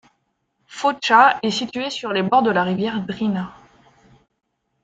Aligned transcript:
Foča 0.65 1.39
est 1.43 1.51
située 1.51 1.91
sur 1.91 2.11
les 2.11 2.23
bords 2.23 2.41
de 2.41 2.49
la 2.49 2.63
rivière 2.63 3.05
Drina. 3.05 3.53